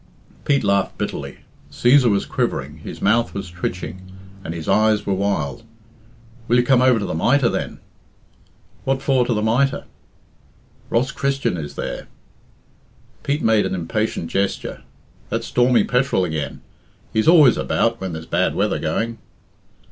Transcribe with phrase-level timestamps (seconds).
[0.45, 1.41] Pete laughed bitterly.
[1.71, 4.01] Cæsar was quivering, his mouth was twitching,
[4.43, 5.61] and his eyes were wild.
[6.47, 7.77] "Will you come over to the 'Mitre,' then?"
[8.83, 9.83] "What for to the 'Mitre'?"
[10.89, 12.07] "Ross Christian is there."
[13.21, 14.81] Pete made an impatient gesture.
[15.29, 16.61] "That stormy petrel again!
[17.13, 19.19] He's always about when there's bad weather going."